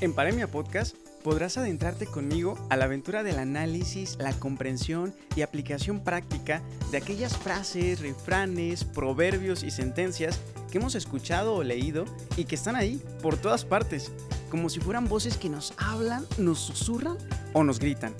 [0.00, 6.04] En Paremia Podcast podrás adentrarte conmigo a la aventura del análisis, la comprensión y aplicación
[6.04, 10.38] práctica de aquellas frases, refranes, proverbios y sentencias
[10.70, 12.04] que hemos escuchado o leído
[12.36, 14.12] y que están ahí por todas partes,
[14.50, 17.18] como si fueran voces que nos hablan, nos susurran
[17.52, 18.14] o nos gritan.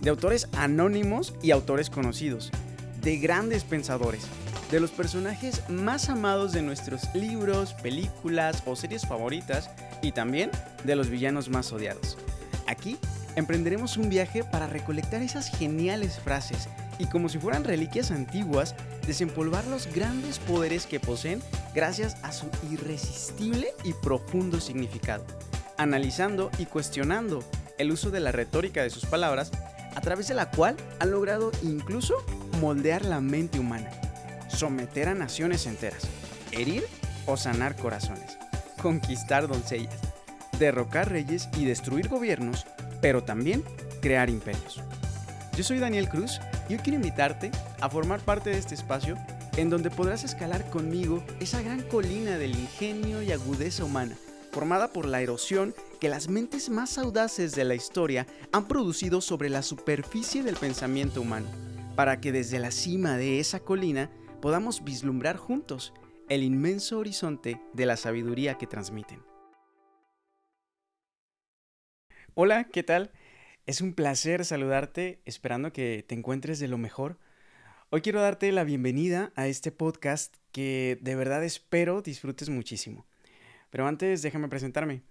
[0.00, 2.50] De autores anónimos y autores conocidos,
[3.02, 4.26] de grandes pensadores,
[4.70, 9.68] de los personajes más amados de nuestros libros, películas o series favoritas
[10.00, 10.50] y también
[10.84, 12.16] de los villanos más odiados.
[12.66, 12.98] Aquí
[13.36, 18.74] emprenderemos un viaje para recolectar esas geniales frases y como si fueran reliquias antiguas,
[19.06, 21.42] desempolvar los grandes poderes que poseen
[21.74, 25.24] gracias a su irresistible y profundo significado,
[25.78, 27.42] analizando y cuestionando
[27.78, 29.50] el uso de la retórica de sus palabras,
[29.94, 32.14] a través de la cual han logrado incluso
[32.60, 33.90] moldear la mente humana,
[34.48, 36.02] someter a naciones enteras,
[36.52, 36.84] herir
[37.26, 38.40] o sanar corazones
[38.80, 39.94] conquistar doncellas,
[40.60, 42.66] derrocar reyes y destruir gobiernos,
[43.00, 43.64] pero también
[44.00, 44.80] crear imperios.
[45.56, 49.16] Yo soy Daniel Cruz y quiero invitarte a formar parte de este espacio
[49.56, 54.16] en donde podrás escalar conmigo esa gran colina del ingenio y agudeza humana,
[54.52, 59.48] formada por la erosión que las mentes más audaces de la historia han producido sobre
[59.48, 61.46] la superficie del pensamiento humano,
[61.96, 65.92] para que desde la cima de esa colina podamos vislumbrar juntos
[66.28, 69.29] el inmenso horizonte de la sabiduría que transmiten.
[72.42, 73.10] Hola, ¿qué tal?
[73.66, 77.18] Es un placer saludarte, esperando que te encuentres de lo mejor.
[77.90, 83.04] Hoy quiero darte la bienvenida a este podcast que de verdad espero disfrutes muchísimo.
[83.68, 85.02] Pero antes déjame presentarme.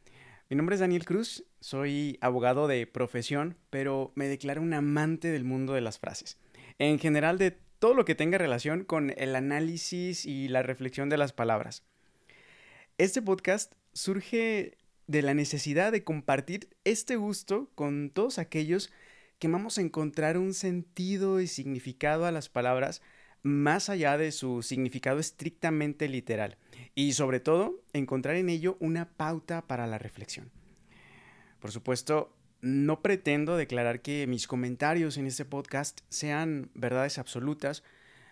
[0.50, 5.44] Mi nombre es Daniel Cruz, soy abogado de profesión, pero me declaro un amante del
[5.44, 6.40] mundo de las frases.
[6.80, 11.18] En general de todo lo que tenga relación con el análisis y la reflexión de
[11.18, 11.84] las palabras.
[12.98, 14.79] Este podcast surge
[15.10, 18.92] de la necesidad de compartir este gusto con todos aquellos
[19.40, 23.02] que vamos a encontrar un sentido y significado a las palabras
[23.42, 26.58] más allá de su significado estrictamente literal
[26.94, 30.52] y sobre todo encontrar en ello una pauta para la reflexión.
[31.60, 37.84] Por supuesto, no pretendo declarar que mis comentarios en este podcast sean verdades absolutas.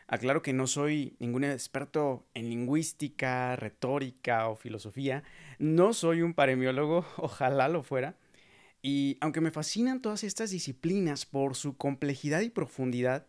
[0.08, 5.24] Aclaro que no soy ningún experto en lingüística, retórica o filosofía.
[5.60, 8.16] No soy un paremiólogo, ojalá lo fuera.
[8.82, 13.28] Y aunque me fascinan todas estas disciplinas por su complejidad y profundidad,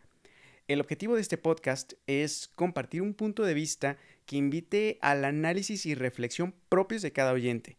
[0.69, 3.97] el objetivo de este podcast es compartir un punto de vista
[4.27, 7.78] que invite al análisis y reflexión propios de cada oyente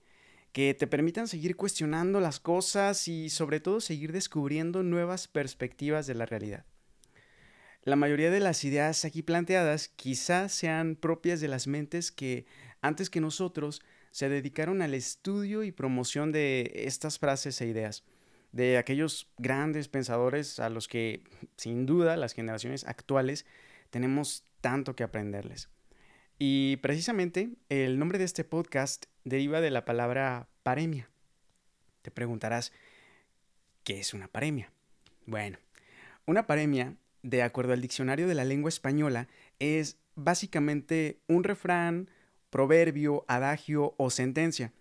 [0.52, 6.16] que te permitan seguir cuestionando las cosas y sobre todo seguir descubriendo nuevas perspectivas de
[6.16, 6.66] la realidad.
[7.90, 12.46] La mayoría de las ideas aquí planteadas quizás sean propias de las mentes que,
[12.82, 18.04] antes que nosotros, se dedicaron al estudio y promoción de estas frases e ideas,
[18.52, 21.24] de aquellos grandes pensadores a los que,
[21.58, 23.48] sin duda, las generaciones actuales
[23.90, 25.68] tenemos tanto que aprenderles.
[26.38, 31.10] Y precisamente el nombre de este podcast deriva de la palabra paremia.
[32.04, 32.72] Te preguntarás,
[33.84, 34.72] ¿qué es una paremia?
[35.26, 35.58] Bueno,
[36.28, 39.28] una paremia, de acuerdo al diccionario de la lengua española,
[39.60, 42.10] es básicamente un refrán,
[42.50, 44.74] proverbio, adagio o sentencia.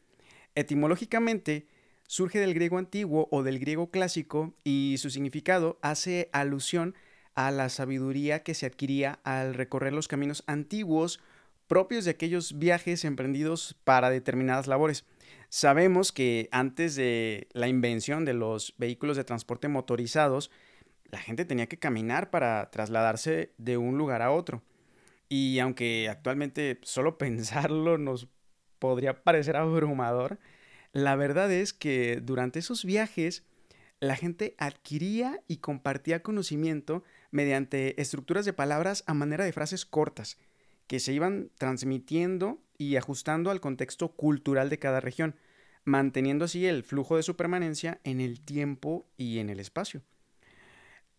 [0.55, 1.67] Etimológicamente,
[2.07, 6.95] surge del griego antiguo o del griego clásico y su significado hace alusión
[7.35, 11.21] a la sabiduría que se adquiría al recorrer los caminos antiguos
[11.69, 15.05] propios de aquellos viajes emprendidos para determinadas labores.
[15.51, 20.51] Sabemos que antes de la invención de los vehículos de transporte motorizados,
[21.09, 24.63] la gente tenía que caminar para trasladarse de un lugar a otro.
[25.29, 28.29] Y aunque actualmente solo pensarlo nos
[28.79, 30.39] podría parecer abrumador,
[30.93, 33.45] la verdad es que durante esos viajes
[34.01, 40.39] la gente adquiría y compartía conocimiento mediante estructuras de palabras a manera de frases cortas
[40.87, 45.37] que se iban transmitiendo y ajustando al contexto cultural de cada región,
[45.85, 50.03] manteniendo así el flujo de su permanencia en el tiempo y en el espacio.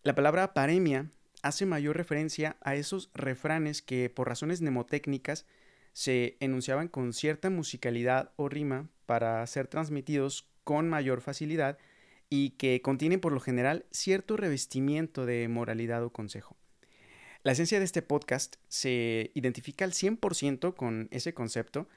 [0.02, 1.10] La palabra paremia
[1.42, 5.44] hace mayor referencia a esos refranes que por razones mnemotécnicas
[5.92, 11.76] se enunciaban con cierta musicalidad o rima para ser transmitidos con mayor facilidad
[12.30, 16.56] y que contienen por lo general cierto revestimiento de moralidad o consejo.
[17.42, 21.88] La esencia de este podcast se identifica al 100% con ese concepto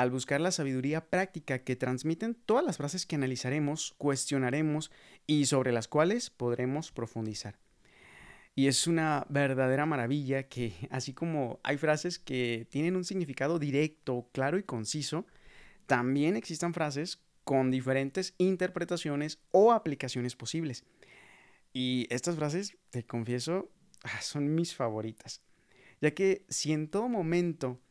[0.00, 4.90] al buscar la sabiduría práctica que transmiten todas las frases que analizaremos, cuestionaremos
[5.26, 7.58] y sobre las cuales podremos profundizar.
[8.54, 14.26] Y es una verdadera maravilla que, así como hay frases que tienen un significado directo,
[14.32, 15.26] claro y conciso,
[15.86, 20.86] también existan frases con diferentes interpretaciones o aplicaciones posibles.
[21.74, 23.70] Y estas frases, te confieso,
[24.04, 25.42] ah, son mis favoritas,
[26.00, 27.82] ya que si en todo momento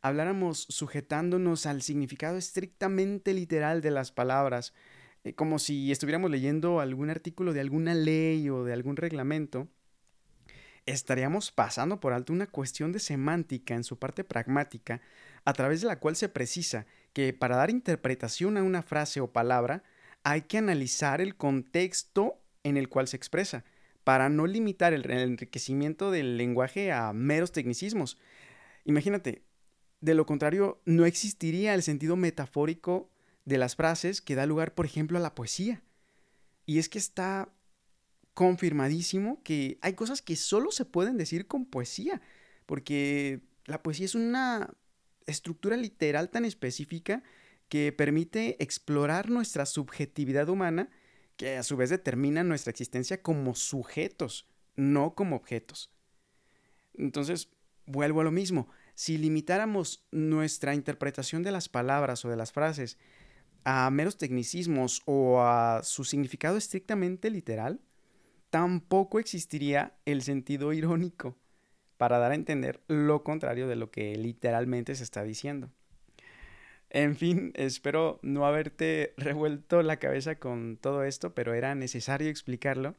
[0.00, 4.74] habláramos sujetándonos al significado estrictamente literal de las palabras,
[5.24, 9.68] eh, como si estuviéramos leyendo algún artículo de alguna ley o de algún reglamento,
[10.86, 15.00] estaríamos pasando por alto una cuestión de semántica en su parte pragmática,
[15.44, 19.32] a través de la cual se precisa que para dar interpretación a una frase o
[19.32, 19.82] palabra,
[20.22, 23.64] hay que analizar el contexto en el cual se expresa,
[24.04, 28.18] para no limitar el enriquecimiento del lenguaje a meros tecnicismos.
[28.84, 29.42] Imagínate,
[30.00, 33.10] de lo contrario, no existiría el sentido metafórico
[33.44, 35.82] de las frases que da lugar, por ejemplo, a la poesía.
[36.66, 37.52] Y es que está
[38.34, 42.20] confirmadísimo que hay cosas que solo se pueden decir con poesía,
[42.66, 44.74] porque la poesía es una
[45.26, 47.22] estructura literal tan específica
[47.68, 50.90] que permite explorar nuestra subjetividad humana,
[51.36, 54.46] que a su vez determina nuestra existencia como sujetos,
[54.76, 55.90] no como objetos.
[56.94, 57.48] Entonces,
[57.86, 58.68] vuelvo a lo mismo,
[58.98, 62.98] si limitáramos nuestra interpretación de las palabras o de las frases
[63.62, 67.80] a meros tecnicismos o a su significado estrictamente literal,
[68.50, 71.36] tampoco existiría el sentido irónico
[71.96, 75.70] para dar a entender lo contrario de lo que literalmente se está diciendo.
[76.90, 82.96] En fin, espero no haberte revuelto la cabeza con todo esto, pero era necesario explicarlo,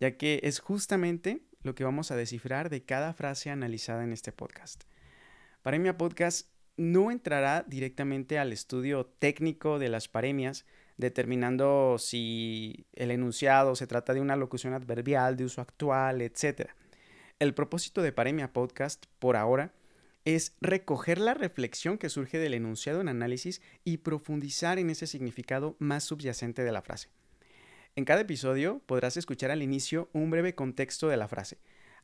[0.00, 4.32] ya que es justamente lo que vamos a descifrar de cada frase analizada en este
[4.32, 4.84] podcast.
[5.62, 6.48] Paremia Podcast
[6.78, 10.64] no entrará directamente al estudio técnico de las paremias,
[10.96, 16.70] determinando si el enunciado se trata de una locución adverbial, de uso actual, etc.
[17.38, 19.74] El propósito de Paremia Podcast, por ahora,
[20.24, 25.76] es recoger la reflexión que surge del enunciado en análisis y profundizar en ese significado
[25.78, 27.08] más subyacente de la frase.
[27.96, 31.58] En cada episodio podrás escuchar al inicio un breve contexto de la frase,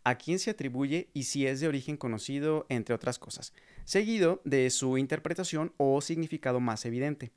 [0.06, 3.52] a quién se atribuye y si es de origen conocido, entre otras cosas,
[3.84, 7.32] seguido de su interpretación o significado más evidente.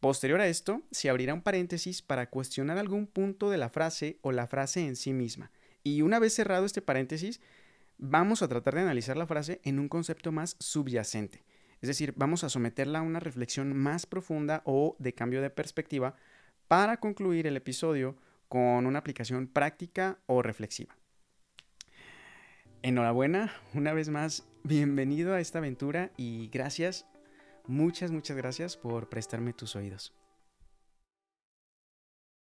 [0.00, 4.32] Posterior a esto, se abrirá un paréntesis para cuestionar algún punto de la frase o
[4.32, 5.52] la frase en sí misma.
[5.84, 7.40] Y una vez cerrado este paréntesis,
[7.96, 11.44] vamos a tratar de analizar la frase en un concepto más subyacente.
[11.80, 16.16] Es decir, vamos a someterla a una reflexión más profunda o de cambio de perspectiva
[16.66, 18.16] para concluir el episodio
[18.48, 20.99] con una aplicación práctica o reflexiva.
[22.82, 27.06] Enhorabuena, una vez más, bienvenido a esta aventura y gracias
[27.70, 30.12] Muchas, muchas gracias por prestarme tus oídos.